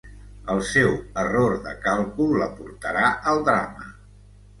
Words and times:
El 0.51 0.61
seu 0.69 0.93
error 1.23 1.53
de 1.65 1.73
càlcul 1.83 2.33
la 2.43 2.47
portarà 2.61 3.05
al 3.33 3.45
drama. 3.51 3.87